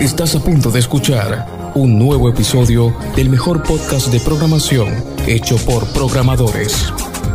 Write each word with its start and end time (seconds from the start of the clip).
Estás 0.00 0.34
a 0.34 0.40
punto 0.40 0.70
de 0.70 0.78
escuchar 0.78 1.72
un 1.74 1.98
nuevo 1.98 2.28
episodio 2.28 2.94
del 3.16 3.30
mejor 3.30 3.62
podcast 3.62 4.08
de 4.08 4.20
programación 4.20 4.88
hecho 5.26 5.56
por 5.64 5.86
programadores. 5.94 6.92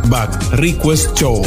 Back 0.08 0.52
Request 0.52 1.18
Show. 1.18 1.42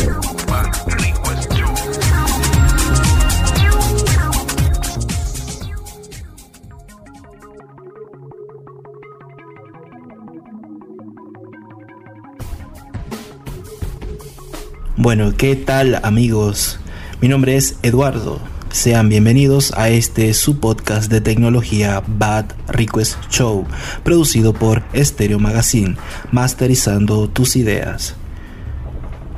Bueno, 14.97 15.34
¿qué 15.38 15.56
tal 15.56 16.02
amigos? 16.04 16.77
Mi 17.22 17.30
nombre 17.30 17.55
es 17.55 17.77
Eduardo 17.84 18.55
sean 18.76 19.07
bienvenidos 19.07 19.71
a 19.77 19.88
este 19.88 20.34
su 20.34 20.59
podcast 20.59 21.09
de 21.09 21.22
tecnología 21.22 22.04
Bad 22.05 22.48
Request 22.68 23.16
Show, 23.30 23.66
producido 24.04 24.52
por 24.52 24.84
Stereo 24.94 25.40
Magazine, 25.40 25.95
masterizando 26.34 27.30
tus 27.30 27.55
ideas. 27.55 28.16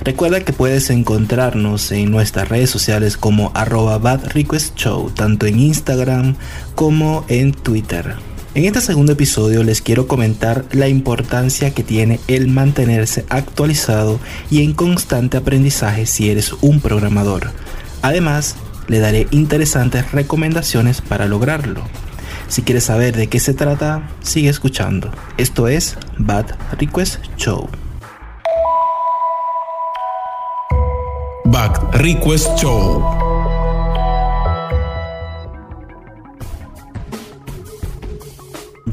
Recuerda 0.03 0.41
que 0.41 0.53
puedes 0.53 0.89
encontrarnos 0.89 1.91
en 1.91 2.09
nuestras 2.09 2.49
redes 2.49 2.71
sociales 2.71 3.15
como 3.15 3.51
arroba 3.53 3.99
Bad 3.99 4.25
Request 4.31 4.75
Show, 4.75 5.11
tanto 5.11 5.45
en 5.45 5.59
Instagram 5.59 6.35
como 6.73 7.23
en 7.27 7.53
Twitter. 7.53 8.15
En 8.55 8.65
este 8.65 8.81
segundo 8.81 9.11
episodio 9.11 9.63
les 9.63 9.83
quiero 9.83 10.07
comentar 10.07 10.65
la 10.71 10.87
importancia 10.87 11.75
que 11.75 11.83
tiene 11.83 12.19
el 12.27 12.47
mantenerse 12.47 13.23
actualizado 13.29 14.19
y 14.49 14.63
en 14.63 14.73
constante 14.73 15.37
aprendizaje 15.37 16.07
si 16.07 16.31
eres 16.31 16.53
un 16.61 16.81
programador. 16.81 17.51
Además, 18.01 18.55
le 18.87 18.99
daré 18.99 19.27
interesantes 19.31 20.11
recomendaciones 20.11 21.01
para 21.01 21.25
lograrlo. 21.27 21.81
Si 22.47 22.61
quieres 22.61 22.85
saber 22.85 23.15
de 23.15 23.27
qué 23.27 23.39
se 23.39 23.53
trata, 23.53 24.09
sigue 24.21 24.49
escuchando. 24.49 25.11
Esto 25.37 25.67
es 25.67 25.97
Bad 26.17 26.45
Request 26.79 27.19
Show. 27.35 27.69
Bad 31.45 31.93
Request 31.93 32.57
Show. 32.57 33.03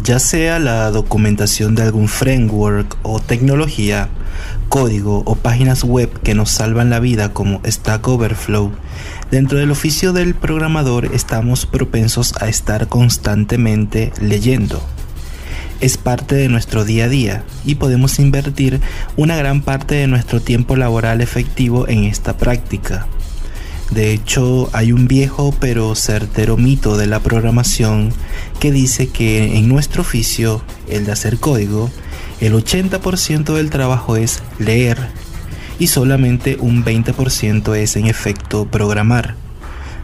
Ya 0.05 0.19
sea 0.19 0.59
la 0.59 0.91
documentación 0.91 1.75
de 1.75 1.83
algún 1.83 2.09
framework 2.09 2.99
o 3.03 3.21
tecnología, 3.21 4.09
código 4.69 5.23
o 5.25 5.35
páginas 5.35 5.83
web 5.85 6.11
que 6.21 6.35
nos 6.35 6.51
salvan 6.51 6.91
la 6.91 7.01
vida 7.01 7.33
como 7.33 7.61
Stack 7.65 8.07
Overflow, 8.07 8.73
dentro 9.31 9.59
del 9.59 9.71
oficio 9.71 10.13
del 10.13 10.35
programador 10.35 11.07
estamos 11.15 11.67
propensos 11.67 12.35
a 12.41 12.49
estar 12.49 12.89
constantemente 12.89 14.13
leyendo. 14.21 14.83
Es 15.81 15.97
parte 15.97 16.35
de 16.35 16.49
nuestro 16.49 16.85
día 16.85 17.05
a 17.05 17.09
día 17.09 17.45
y 17.65 17.75
podemos 17.75 18.19
invertir 18.19 18.81
una 19.17 19.37
gran 19.37 19.63
parte 19.63 19.97
de 19.97 20.07
nuestro 20.07 20.41
tiempo 20.41 20.77
laboral 20.77 21.21
efectivo 21.21 21.89
en 21.89 22.05
esta 22.05 22.37
práctica. 22.37 23.07
De 23.91 24.13
hecho, 24.13 24.71
hay 24.73 24.93
un 24.93 25.07
viejo 25.07 25.55
pero 25.61 25.95
certero 25.95 26.57
mito 26.57 26.97
de 26.97 27.07
la 27.07 27.21
programación 27.21 28.13
que 28.61 28.73
dice 28.73 29.09
que 29.09 29.57
en 29.57 29.69
nuestro 29.69 30.03
oficio, 30.03 30.63
el 30.89 31.05
de 31.05 31.13
hacer 31.13 31.39
código, 31.39 31.91
el 32.41 32.55
80% 32.55 33.55
del 33.55 33.71
trabajo 33.71 34.17
es 34.17 34.43
leer 34.59 34.99
y 35.79 35.89
solamente 35.89 36.57
un 36.61 36.85
20% 36.85 37.75
es 37.77 37.97
en 37.97 38.07
efecto 38.07 38.67
programar. 38.67 39.35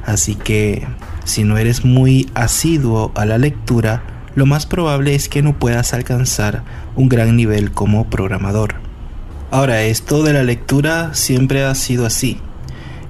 Así 0.05 0.35
que 0.35 0.87
si 1.25 1.45
no 1.45 1.59
eres 1.59 1.85
muy 1.85 2.29
asiduo 2.35 3.13
a 3.15 3.25
la 3.25 3.39
lectura, 3.39 4.03
lo 4.35 4.47
más 4.47 4.67
probable 4.67 5.15
es 5.15 5.29
que 5.29 5.43
no 5.43 5.59
puedas 5.59 5.93
alcanzar 5.93 6.63
un 6.97 7.09
gran 7.09 7.37
nivel 7.37 7.73
como 7.73 8.09
programador. 8.09 8.75
Ahora, 9.51 9.83
esto 9.83 10.23
de 10.23 10.33
la 10.33 10.45
lectura 10.45 11.15
siempre 11.15 11.65
ha 11.65 11.75
sido 11.75 12.07
así. 12.07 12.39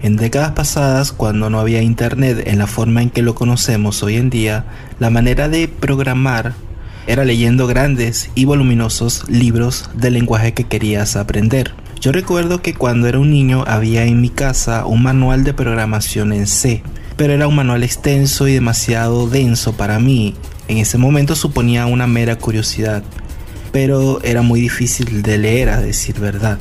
En 0.02 0.16
décadas 0.16 0.52
pasadas, 0.52 1.12
cuando 1.12 1.50
no 1.50 1.60
había 1.60 1.82
internet 1.82 2.44
en 2.46 2.58
la 2.58 2.66
forma 2.66 3.02
en 3.02 3.10
que 3.10 3.20
lo 3.20 3.34
conocemos 3.34 4.02
hoy 4.02 4.16
en 4.16 4.30
día, 4.30 4.64
la 4.98 5.10
manera 5.10 5.50
de 5.50 5.68
programar 5.68 6.54
era 7.10 7.24
leyendo 7.24 7.66
grandes 7.66 8.30
y 8.36 8.44
voluminosos 8.44 9.28
libros 9.28 9.90
del 9.94 10.14
lenguaje 10.14 10.54
que 10.54 10.68
querías 10.68 11.16
aprender. 11.16 11.74
Yo 12.00 12.12
recuerdo 12.12 12.62
que 12.62 12.72
cuando 12.72 13.08
era 13.08 13.18
un 13.18 13.32
niño 13.32 13.64
había 13.66 14.04
en 14.04 14.20
mi 14.20 14.28
casa 14.28 14.86
un 14.86 15.02
manual 15.02 15.42
de 15.42 15.52
programación 15.52 16.32
en 16.32 16.46
C, 16.46 16.84
pero 17.16 17.32
era 17.32 17.48
un 17.48 17.56
manual 17.56 17.82
extenso 17.82 18.46
y 18.46 18.52
demasiado 18.52 19.28
denso 19.28 19.72
para 19.72 19.98
mí. 19.98 20.36
En 20.68 20.78
ese 20.78 20.98
momento 20.98 21.34
suponía 21.34 21.86
una 21.86 22.06
mera 22.06 22.36
curiosidad, 22.36 23.02
pero 23.72 24.22
era 24.22 24.42
muy 24.42 24.60
difícil 24.60 25.22
de 25.22 25.36
leer 25.36 25.70
a 25.70 25.80
decir 25.80 26.20
verdad. 26.20 26.60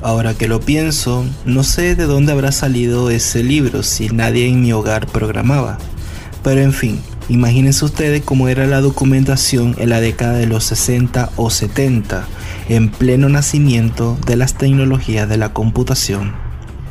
Ahora 0.00 0.32
que 0.32 0.48
lo 0.48 0.60
pienso, 0.60 1.26
no 1.44 1.64
sé 1.64 1.96
de 1.96 2.06
dónde 2.06 2.32
habrá 2.32 2.50
salido 2.50 3.10
ese 3.10 3.42
libro 3.42 3.82
si 3.82 4.08
nadie 4.08 4.48
en 4.48 4.62
mi 4.62 4.72
hogar 4.72 5.06
programaba. 5.06 5.76
Pero 6.42 6.62
en 6.62 6.72
fin, 6.72 7.02
Imagínense 7.30 7.84
ustedes 7.84 8.22
cómo 8.24 8.48
era 8.48 8.66
la 8.66 8.80
documentación 8.80 9.76
en 9.78 9.90
la 9.90 10.00
década 10.00 10.32
de 10.32 10.48
los 10.48 10.64
60 10.64 11.30
o 11.36 11.48
70, 11.48 12.26
en 12.68 12.88
pleno 12.88 13.28
nacimiento 13.28 14.18
de 14.26 14.34
las 14.34 14.54
tecnologías 14.54 15.28
de 15.28 15.36
la 15.36 15.52
computación. 15.52 16.32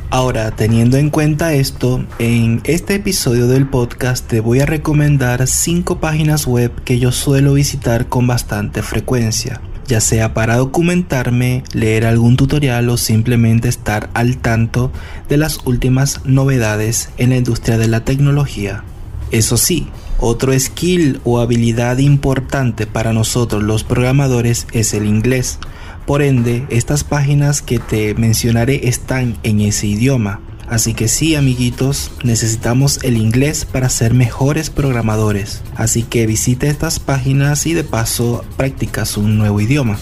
Ahora, 0.08 0.50
teniendo 0.50 0.96
en 0.96 1.10
cuenta 1.10 1.52
esto, 1.52 2.06
en 2.18 2.62
este 2.64 2.94
episodio 2.94 3.48
del 3.48 3.68
podcast 3.68 4.26
te 4.26 4.40
voy 4.40 4.60
a 4.60 4.66
recomendar 4.66 5.46
5 5.46 6.00
páginas 6.00 6.46
web 6.46 6.72
que 6.84 6.98
yo 6.98 7.12
suelo 7.12 7.52
visitar 7.52 8.08
con 8.08 8.26
bastante 8.26 8.82
frecuencia, 8.82 9.60
ya 9.86 10.00
sea 10.00 10.32
para 10.32 10.56
documentarme, 10.56 11.64
leer 11.74 12.06
algún 12.06 12.38
tutorial 12.38 12.88
o 12.88 12.96
simplemente 12.96 13.68
estar 13.68 14.08
al 14.14 14.38
tanto 14.38 14.90
de 15.28 15.36
las 15.36 15.58
últimas 15.66 16.22
novedades 16.24 17.10
en 17.18 17.28
la 17.28 17.36
industria 17.36 17.76
de 17.76 17.88
la 17.88 18.06
tecnología. 18.06 18.84
Eso 19.30 19.58
sí, 19.58 19.86
otro 20.20 20.58
skill 20.58 21.20
o 21.24 21.40
habilidad 21.40 21.98
importante 21.98 22.86
para 22.86 23.12
nosotros 23.12 23.62
los 23.62 23.84
programadores 23.84 24.66
es 24.72 24.94
el 24.94 25.06
inglés. 25.06 25.58
Por 26.06 26.22
ende, 26.22 26.66
estas 26.70 27.04
páginas 27.04 27.62
que 27.62 27.78
te 27.78 28.14
mencionaré 28.14 28.88
están 28.88 29.38
en 29.42 29.60
ese 29.60 29.86
idioma. 29.86 30.40
Así 30.68 30.94
que 30.94 31.08
sí, 31.08 31.34
amiguitos, 31.34 32.12
necesitamos 32.22 33.02
el 33.02 33.16
inglés 33.16 33.64
para 33.64 33.88
ser 33.88 34.14
mejores 34.14 34.70
programadores. 34.70 35.62
Así 35.74 36.04
que 36.04 36.26
visite 36.26 36.68
estas 36.68 37.00
páginas 37.00 37.66
y 37.66 37.74
de 37.74 37.82
paso 37.82 38.44
practicas 38.56 39.16
un 39.16 39.36
nuevo 39.36 39.60
idioma. 39.60 39.98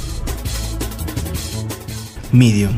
Medium. 2.32 2.72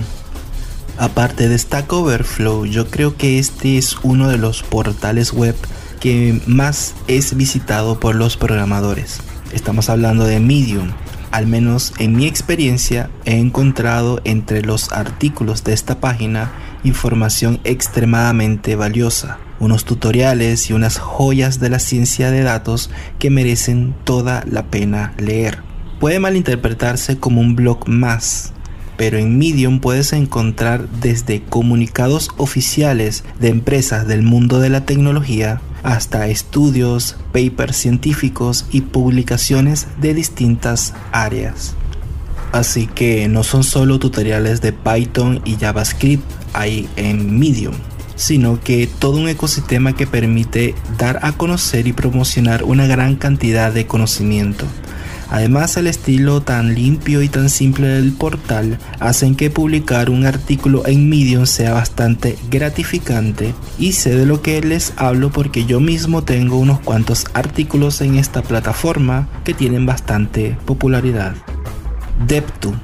Aparte 0.98 1.48
de 1.48 1.58
Stack 1.58 1.92
Overflow, 1.92 2.66
yo 2.66 2.88
creo 2.88 3.16
que 3.16 3.38
este 3.38 3.78
es 3.78 3.96
uno 4.02 4.28
de 4.28 4.38
los 4.38 4.62
portales 4.62 5.32
web 5.32 5.56
que 6.00 6.40
más 6.46 6.94
es 7.06 7.36
visitado 7.36 8.00
por 8.00 8.14
los 8.14 8.38
programadores. 8.38 9.20
Estamos 9.52 9.90
hablando 9.90 10.24
de 10.24 10.40
Medium. 10.40 10.90
Al 11.30 11.46
menos 11.46 11.92
en 11.98 12.16
mi 12.16 12.26
experiencia 12.26 13.10
he 13.26 13.36
encontrado 13.36 14.20
entre 14.24 14.62
los 14.62 14.90
artículos 14.92 15.62
de 15.62 15.74
esta 15.74 16.00
página 16.00 16.50
información 16.82 17.60
extremadamente 17.64 18.74
valiosa, 18.74 19.38
unos 19.60 19.84
tutoriales 19.84 20.70
y 20.70 20.72
unas 20.72 20.98
joyas 20.98 21.60
de 21.60 21.68
la 21.68 21.78
ciencia 21.78 22.30
de 22.30 22.42
datos 22.42 22.90
que 23.18 23.30
merecen 23.30 23.94
toda 24.04 24.42
la 24.50 24.64
pena 24.66 25.12
leer. 25.18 25.58
Puede 26.00 26.18
malinterpretarse 26.18 27.18
como 27.18 27.42
un 27.42 27.54
blog 27.54 27.86
más, 27.86 28.54
pero 28.96 29.18
en 29.18 29.38
Medium 29.38 29.80
puedes 29.80 30.14
encontrar 30.14 30.88
desde 30.88 31.42
comunicados 31.42 32.30
oficiales 32.38 33.22
de 33.38 33.48
empresas 33.48 34.08
del 34.08 34.22
mundo 34.22 34.60
de 34.60 34.70
la 34.70 34.86
tecnología 34.86 35.60
hasta 35.82 36.28
estudios, 36.28 37.16
papers 37.32 37.76
científicos 37.76 38.66
y 38.70 38.82
publicaciones 38.82 39.86
de 40.00 40.14
distintas 40.14 40.94
áreas. 41.12 41.74
Así 42.52 42.86
que 42.86 43.28
no 43.28 43.44
son 43.44 43.62
solo 43.62 43.98
tutoriales 43.98 44.60
de 44.60 44.72
Python 44.72 45.40
y 45.44 45.56
JavaScript 45.56 46.24
ahí 46.52 46.88
en 46.96 47.38
Medium, 47.38 47.74
sino 48.16 48.60
que 48.60 48.86
todo 48.86 49.18
un 49.18 49.28
ecosistema 49.28 49.94
que 49.94 50.06
permite 50.06 50.74
dar 50.98 51.20
a 51.22 51.32
conocer 51.32 51.86
y 51.86 51.92
promocionar 51.92 52.64
una 52.64 52.86
gran 52.86 53.16
cantidad 53.16 53.72
de 53.72 53.86
conocimiento 53.86 54.66
Además, 55.30 55.76
el 55.76 55.86
estilo 55.86 56.40
tan 56.40 56.74
limpio 56.74 57.22
y 57.22 57.28
tan 57.28 57.50
simple 57.50 57.86
del 57.86 58.12
portal 58.12 58.78
hacen 58.98 59.36
que 59.36 59.48
publicar 59.48 60.10
un 60.10 60.26
artículo 60.26 60.86
en 60.86 61.08
Medium 61.08 61.46
sea 61.46 61.72
bastante 61.72 62.36
gratificante. 62.50 63.54
Y 63.78 63.92
sé 63.92 64.16
de 64.16 64.26
lo 64.26 64.42
que 64.42 64.60
les 64.60 64.92
hablo 64.96 65.30
porque 65.30 65.64
yo 65.66 65.78
mismo 65.78 66.24
tengo 66.24 66.58
unos 66.58 66.80
cuantos 66.80 67.26
artículos 67.32 68.00
en 68.00 68.16
esta 68.16 68.42
plataforma 68.42 69.28
que 69.44 69.54
tienen 69.54 69.86
bastante 69.86 70.58
popularidad. 70.66 71.34
Deptu. 72.26 72.74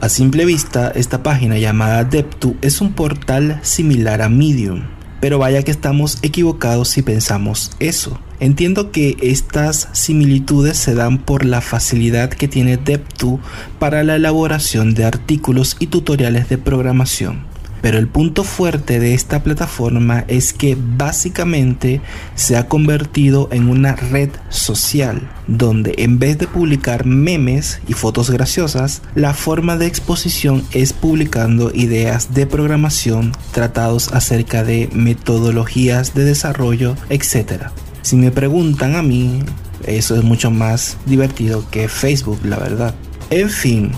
A 0.00 0.08
simple 0.08 0.44
vista, 0.44 0.90
esta 0.96 1.22
página 1.22 1.58
llamada 1.58 2.02
Deptu 2.02 2.56
es 2.60 2.80
un 2.80 2.92
portal 2.92 3.60
similar 3.62 4.20
a 4.20 4.28
Medium, 4.28 4.82
Pero 5.22 5.38
vaya 5.38 5.62
que 5.62 5.70
estamos 5.70 6.18
equivocados 6.22 6.88
si 6.88 7.02
pensamos 7.02 7.70
eso. 7.78 8.18
Entiendo 8.40 8.90
que 8.90 9.16
estas 9.22 9.88
similitudes 9.92 10.76
se 10.76 10.96
dan 10.96 11.18
por 11.18 11.44
la 11.44 11.60
facilidad 11.60 12.28
que 12.28 12.48
tiene 12.48 12.76
DevTo 12.76 13.38
para 13.78 14.02
la 14.02 14.16
elaboración 14.16 14.94
de 14.94 15.04
artículos 15.04 15.76
y 15.78 15.86
tutoriales 15.86 16.48
de 16.48 16.58
programación. 16.58 17.51
Pero 17.82 17.98
el 17.98 18.06
punto 18.06 18.44
fuerte 18.44 19.00
de 19.00 19.12
esta 19.12 19.42
plataforma 19.42 20.24
es 20.28 20.52
que 20.52 20.78
básicamente 20.78 22.00
se 22.36 22.56
ha 22.56 22.68
convertido 22.68 23.48
en 23.50 23.68
una 23.68 23.96
red 23.96 24.30
social, 24.48 25.28
donde 25.48 25.96
en 25.98 26.20
vez 26.20 26.38
de 26.38 26.46
publicar 26.46 27.04
memes 27.04 27.80
y 27.88 27.94
fotos 27.94 28.30
graciosas, 28.30 29.02
la 29.16 29.34
forma 29.34 29.76
de 29.76 29.86
exposición 29.86 30.64
es 30.70 30.92
publicando 30.92 31.72
ideas 31.74 32.32
de 32.32 32.46
programación, 32.46 33.32
tratados 33.50 34.12
acerca 34.12 34.62
de 34.62 34.88
metodologías 34.92 36.14
de 36.14 36.24
desarrollo, 36.24 36.96
etc. 37.10 37.64
Si 38.02 38.14
me 38.14 38.30
preguntan 38.30 38.94
a 38.94 39.02
mí, 39.02 39.42
eso 39.86 40.14
es 40.14 40.22
mucho 40.22 40.52
más 40.52 40.98
divertido 41.04 41.64
que 41.70 41.88
Facebook, 41.88 42.38
la 42.44 42.58
verdad. 42.58 42.94
En 43.30 43.50
fin, 43.50 43.90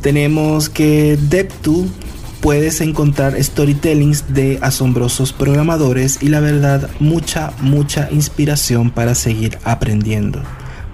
tenemos 0.00 0.68
que 0.68 1.18
DevTo 1.20 1.86
puedes 2.40 2.80
encontrar 2.80 3.42
storytellings 3.42 4.32
de 4.34 4.58
asombrosos 4.62 5.32
programadores 5.32 6.22
y 6.22 6.28
la 6.28 6.40
verdad 6.40 6.90
mucha, 7.00 7.52
mucha 7.60 8.08
inspiración 8.10 8.90
para 8.90 9.14
seguir 9.14 9.58
aprendiendo. 9.64 10.42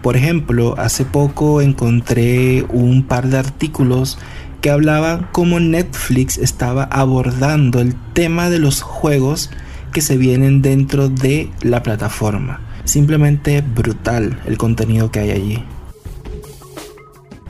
Por 0.03 0.17
ejemplo, 0.17 0.75
hace 0.79 1.05
poco 1.05 1.61
encontré 1.61 2.65
un 2.69 3.05
par 3.05 3.29
de 3.29 3.39
artículos 3.39 4.19
que 4.61 4.71
hablaban 4.71 5.29
cómo 5.33 5.61
Netflix 5.61 6.39
estaba 6.39 6.85
abordando 6.85 7.81
el 7.81 7.95
tema 8.13 8.51
de 8.51 8.59
los 8.59 8.83
juegos 8.83 9.51
que 9.93 10.01
se 10.01 10.17
vienen 10.17 10.63
dentro 10.63 11.09
de 11.09 11.51
la 11.63 11.83
plataforma. 11.83 12.61
Simplemente 12.85 13.61
brutal 13.61 14.41
el 14.47 14.59
contenido 14.59 15.11
que 15.11 15.21
hay 15.21 15.31
allí. 15.31 15.65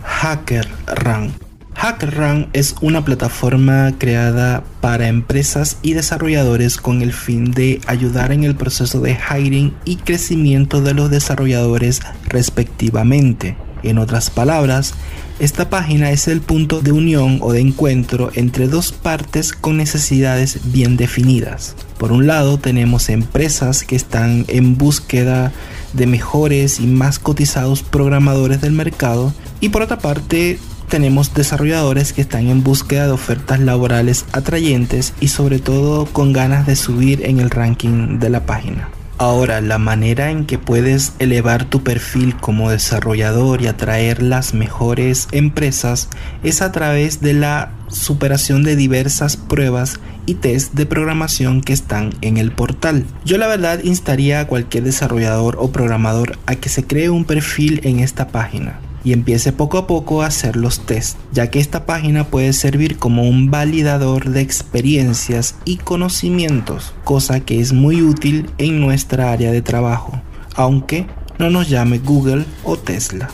Hacker 0.02 0.68
Rank 0.86 1.32
HackerRank 1.82 2.50
es 2.52 2.76
una 2.80 3.04
plataforma 3.04 3.92
creada 3.98 4.62
para 4.80 5.08
empresas 5.08 5.78
y 5.82 5.94
desarrolladores 5.94 6.76
con 6.76 7.02
el 7.02 7.12
fin 7.12 7.50
de 7.50 7.80
ayudar 7.88 8.30
en 8.30 8.44
el 8.44 8.54
proceso 8.54 9.00
de 9.00 9.18
hiring 9.18 9.74
y 9.84 9.96
crecimiento 9.96 10.80
de 10.80 10.94
los 10.94 11.10
desarrolladores 11.10 12.00
respectivamente. 12.28 13.56
En 13.82 13.98
otras 13.98 14.30
palabras, 14.30 14.94
esta 15.40 15.70
página 15.70 16.12
es 16.12 16.28
el 16.28 16.40
punto 16.40 16.82
de 16.82 16.92
unión 16.92 17.40
o 17.40 17.52
de 17.52 17.58
encuentro 17.58 18.30
entre 18.36 18.68
dos 18.68 18.92
partes 18.92 19.52
con 19.52 19.76
necesidades 19.76 20.60
bien 20.72 20.96
definidas. 20.96 21.74
Por 21.98 22.12
un 22.12 22.28
lado 22.28 22.58
tenemos 22.58 23.08
empresas 23.08 23.82
que 23.82 23.96
están 23.96 24.44
en 24.46 24.78
búsqueda 24.78 25.50
de 25.94 26.06
mejores 26.06 26.78
y 26.78 26.86
más 26.86 27.18
cotizados 27.18 27.82
programadores 27.82 28.60
del 28.60 28.70
mercado 28.70 29.34
y 29.60 29.70
por 29.70 29.82
otra 29.82 29.98
parte 29.98 30.60
tenemos 30.92 31.32
desarrolladores 31.32 32.12
que 32.12 32.20
están 32.20 32.48
en 32.48 32.62
búsqueda 32.62 33.06
de 33.06 33.12
ofertas 33.12 33.60
laborales 33.60 34.26
atrayentes 34.32 35.14
y 35.20 35.28
sobre 35.28 35.58
todo 35.58 36.04
con 36.04 36.34
ganas 36.34 36.66
de 36.66 36.76
subir 36.76 37.24
en 37.24 37.40
el 37.40 37.48
ranking 37.48 38.18
de 38.18 38.28
la 38.28 38.44
página. 38.44 38.90
Ahora, 39.16 39.62
la 39.62 39.78
manera 39.78 40.30
en 40.30 40.44
que 40.44 40.58
puedes 40.58 41.14
elevar 41.18 41.64
tu 41.64 41.82
perfil 41.82 42.36
como 42.36 42.68
desarrollador 42.68 43.62
y 43.62 43.68
atraer 43.68 44.22
las 44.22 44.52
mejores 44.52 45.28
empresas 45.32 46.10
es 46.42 46.60
a 46.60 46.72
través 46.72 47.22
de 47.22 47.32
la 47.32 47.72
superación 47.88 48.62
de 48.62 48.76
diversas 48.76 49.38
pruebas 49.38 49.98
y 50.26 50.34
test 50.34 50.74
de 50.74 50.84
programación 50.84 51.62
que 51.62 51.72
están 51.72 52.12
en 52.20 52.36
el 52.36 52.52
portal. 52.52 53.06
Yo 53.24 53.38
la 53.38 53.46
verdad 53.46 53.80
instaría 53.82 54.40
a 54.40 54.46
cualquier 54.46 54.84
desarrollador 54.84 55.56
o 55.58 55.72
programador 55.72 56.38
a 56.44 56.56
que 56.56 56.68
se 56.68 56.84
cree 56.84 57.08
un 57.08 57.24
perfil 57.24 57.80
en 57.84 58.00
esta 58.00 58.28
página 58.28 58.78
y 59.04 59.12
empiece 59.12 59.52
poco 59.52 59.78
a 59.78 59.86
poco 59.86 60.22
a 60.22 60.26
hacer 60.26 60.56
los 60.56 60.80
tests, 60.80 61.16
ya 61.32 61.50
que 61.50 61.60
esta 61.60 61.86
página 61.86 62.24
puede 62.24 62.52
servir 62.52 62.98
como 62.98 63.22
un 63.22 63.50
validador 63.50 64.30
de 64.30 64.40
experiencias 64.40 65.56
y 65.64 65.76
conocimientos, 65.78 66.94
cosa 67.04 67.40
que 67.40 67.60
es 67.60 67.72
muy 67.72 68.02
útil 68.02 68.50
en 68.58 68.80
nuestra 68.80 69.32
área 69.32 69.52
de 69.52 69.62
trabajo, 69.62 70.20
aunque 70.54 71.06
no 71.38 71.50
nos 71.50 71.68
llame 71.68 71.98
Google 71.98 72.44
o 72.64 72.76
Tesla. 72.76 73.30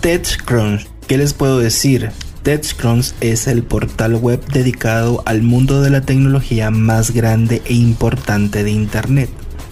TechCrunch, 0.00 0.86
¿qué 1.06 1.18
les 1.18 1.34
puedo 1.34 1.58
decir? 1.58 2.10
TechCrunch 2.42 3.12
es 3.20 3.46
el 3.46 3.62
portal 3.62 4.16
web 4.16 4.42
dedicado 4.46 5.22
al 5.26 5.42
mundo 5.42 5.82
de 5.82 5.90
la 5.90 6.00
tecnología 6.00 6.70
más 6.70 7.10
grande 7.10 7.60
e 7.66 7.74
importante 7.74 8.64
de 8.64 8.70
Internet 8.70 9.30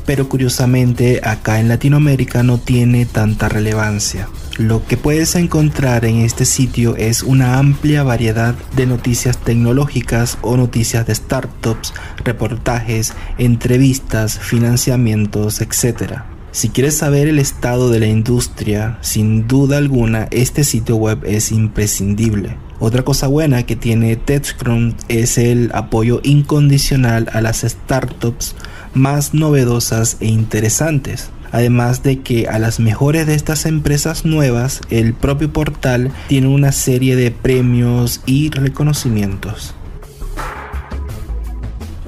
pero 0.08 0.26
curiosamente 0.26 1.20
acá 1.22 1.60
en 1.60 1.68
Latinoamérica 1.68 2.42
no 2.42 2.56
tiene 2.56 3.04
tanta 3.04 3.50
relevancia. 3.50 4.26
Lo 4.56 4.86
que 4.86 4.96
puedes 4.96 5.34
encontrar 5.34 6.06
en 6.06 6.22
este 6.22 6.46
sitio 6.46 6.96
es 6.96 7.22
una 7.22 7.58
amplia 7.58 8.04
variedad 8.04 8.54
de 8.74 8.86
noticias 8.86 9.36
tecnológicas 9.36 10.38
o 10.40 10.56
noticias 10.56 11.06
de 11.06 11.14
startups, 11.14 11.92
reportajes, 12.24 13.12
entrevistas, 13.36 14.38
financiamientos, 14.38 15.60
etc. 15.60 16.22
Si 16.52 16.70
quieres 16.70 16.96
saber 16.96 17.28
el 17.28 17.38
estado 17.38 17.90
de 17.90 18.00
la 18.00 18.06
industria, 18.06 18.96
sin 19.02 19.46
duda 19.46 19.76
alguna 19.76 20.26
este 20.30 20.64
sitio 20.64 20.96
web 20.96 21.18
es 21.26 21.52
imprescindible. 21.52 22.56
Otra 22.80 23.02
cosa 23.02 23.26
buena 23.26 23.64
que 23.64 23.76
tiene 23.76 24.16
TechCrunch 24.16 24.96
es 25.08 25.36
el 25.36 25.70
apoyo 25.74 26.20
incondicional 26.22 27.28
a 27.34 27.42
las 27.42 27.60
startups 27.60 28.54
más 28.94 29.34
novedosas 29.34 30.16
e 30.20 30.26
interesantes. 30.26 31.30
Además 31.50 32.02
de 32.02 32.20
que 32.20 32.46
a 32.48 32.58
las 32.58 32.78
mejores 32.78 33.26
de 33.26 33.34
estas 33.34 33.64
empresas 33.64 34.24
nuevas, 34.24 34.80
el 34.90 35.14
propio 35.14 35.52
portal 35.52 36.12
tiene 36.28 36.48
una 36.48 36.72
serie 36.72 37.16
de 37.16 37.30
premios 37.30 38.20
y 38.26 38.50
reconocimientos. 38.50 39.74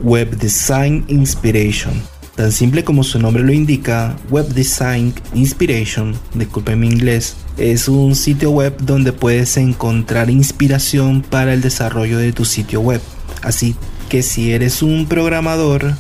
Web 0.03 0.37
Design 0.39 1.05
Inspiration. 1.09 1.93
Tan 2.35 2.53
simple 2.53 2.85
como 2.85 3.05
su 3.05 3.19
nombre 3.19 3.43
lo 3.43 3.53
indica, 3.53 4.17
Web 4.31 4.49
Design 4.55 5.13
Inspiration, 5.35 6.15
disculpen 6.35 6.81
mi 6.81 6.87
inglés, 6.87 7.37
es 7.59 7.87
un 7.89 8.15
sitio 8.15 8.51
web 8.51 8.75
donde 8.81 9.13
puedes 9.13 9.59
encontrar 9.59 10.31
inspiración 10.31 11.21
para 11.21 11.53
el 11.53 11.61
desarrollo 11.61 12.17
de 12.17 12.33
tu 12.33 12.47
sitio 12.47 12.81
web. 12.81 13.03
Así 13.43 13.77
que 14.09 14.23
si 14.23 14.53
eres 14.53 14.83
un 14.83 15.07
programador, 15.07 15.95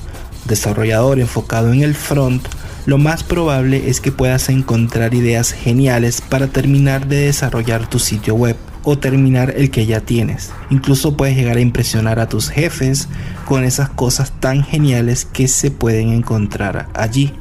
desarrollador 0.46 1.20
enfocado 1.20 1.72
en 1.72 1.82
el 1.82 1.94
front, 1.94 2.46
lo 2.86 2.98
más 2.98 3.22
probable 3.22 3.88
es 3.88 4.00
que 4.00 4.12
puedas 4.12 4.48
encontrar 4.48 5.14
ideas 5.14 5.52
geniales 5.52 6.20
para 6.20 6.46
terminar 6.48 7.06
de 7.06 7.26
desarrollar 7.26 7.88
tu 7.88 7.98
sitio 7.98 8.34
web 8.34 8.56
o 8.82 8.98
terminar 8.98 9.54
el 9.56 9.70
que 9.70 9.86
ya 9.86 10.00
tienes. 10.00 10.50
Incluso 10.70 11.16
puedes 11.16 11.36
llegar 11.36 11.56
a 11.56 11.60
impresionar 11.60 12.18
a 12.18 12.28
tus 12.28 12.48
jefes 12.48 13.08
con 13.44 13.64
esas 13.64 13.90
cosas 13.90 14.32
tan 14.40 14.64
geniales 14.64 15.24
que 15.24 15.48
se 15.48 15.70
pueden 15.70 16.10
encontrar 16.10 16.88
allí. 16.94 17.34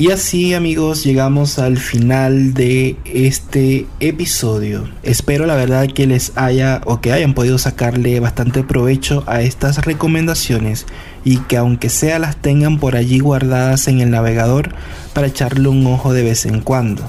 Y 0.00 0.12
así 0.12 0.54
amigos 0.54 1.02
llegamos 1.02 1.58
al 1.58 1.76
final 1.76 2.54
de 2.54 2.94
este 3.04 3.84
episodio. 3.98 4.88
Espero 5.02 5.44
la 5.44 5.56
verdad 5.56 5.88
que 5.88 6.06
les 6.06 6.30
haya 6.36 6.80
o 6.84 7.00
que 7.00 7.10
hayan 7.10 7.34
podido 7.34 7.58
sacarle 7.58 8.20
bastante 8.20 8.62
provecho 8.62 9.24
a 9.26 9.42
estas 9.42 9.84
recomendaciones 9.84 10.86
y 11.24 11.38
que 11.38 11.56
aunque 11.56 11.88
sea 11.88 12.20
las 12.20 12.36
tengan 12.36 12.78
por 12.78 12.94
allí 12.94 13.18
guardadas 13.18 13.88
en 13.88 13.98
el 13.98 14.10
navegador 14.10 14.72
para 15.14 15.26
echarle 15.26 15.68
un 15.68 15.84
ojo 15.88 16.12
de 16.12 16.22
vez 16.22 16.46
en 16.46 16.60
cuando. 16.60 17.02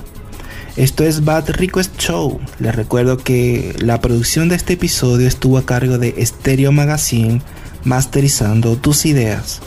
Esto 0.76 1.04
es 1.04 1.24
Bad 1.24 1.52
Request 1.52 1.96
Show. 2.00 2.40
Les 2.58 2.74
recuerdo 2.74 3.18
que 3.18 3.76
la 3.78 4.02
producción 4.02 4.50
de 4.50 4.56
este 4.56 4.74
episodio 4.74 5.28
estuvo 5.28 5.60
a 5.60 5.66
cargo 5.66 6.00
de 6.00 6.26
Stereo 6.26 6.72
Magazine, 6.72 7.44
masterizando 7.84 8.78
tus 8.78 9.06
ideas. 9.06 9.62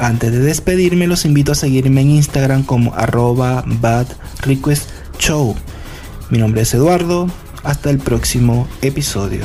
Antes 0.00 0.32
de 0.32 0.38
despedirme, 0.38 1.06
los 1.06 1.26
invito 1.26 1.52
a 1.52 1.54
seguirme 1.54 2.00
en 2.00 2.12
Instagram 2.12 2.62
como 2.62 2.94
arroba 2.94 3.62
bad 3.66 4.06
request 4.40 4.88
show. 5.18 5.54
Mi 6.30 6.38
nombre 6.38 6.62
es 6.62 6.72
Eduardo. 6.72 7.28
Hasta 7.64 7.90
el 7.90 7.98
próximo 7.98 8.66
episodio. 8.80 9.44